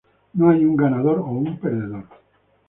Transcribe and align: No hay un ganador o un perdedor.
No 0.33 0.49
hay 0.49 0.65
un 0.65 0.75
ganador 0.75 1.19
o 1.19 1.25
un 1.27 1.59
perdedor. 1.59 2.05